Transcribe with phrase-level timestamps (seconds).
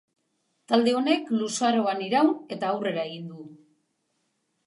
[0.71, 3.45] Talde honek luzaroan iraun eta aurrera egin du.